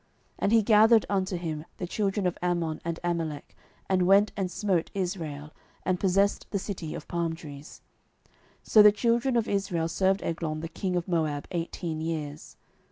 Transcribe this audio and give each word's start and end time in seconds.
07:003:013 0.39 0.39
And 0.39 0.51
he 0.53 0.61
gathered 0.63 1.05
unto 1.11 1.37
him 1.37 1.65
the 1.77 1.85
children 1.85 2.25
of 2.25 2.35
Ammon 2.41 2.81
and 2.83 2.99
Amalek, 3.03 3.55
and 3.87 4.07
went 4.07 4.31
and 4.35 4.49
smote 4.49 4.89
Israel, 4.95 5.53
and 5.85 5.99
possessed 5.99 6.47
the 6.49 6.57
city 6.57 6.95
of 6.95 7.07
palm 7.07 7.35
trees. 7.35 7.81
07:003:014 8.63 8.69
So 8.71 8.81
the 8.81 8.91
children 8.91 9.37
of 9.37 9.47
Israel 9.47 9.87
served 9.87 10.23
Eglon 10.23 10.61
the 10.61 10.69
king 10.69 10.95
of 10.95 11.07
Moab 11.07 11.47
eighteen 11.51 12.01
years. 12.01 12.57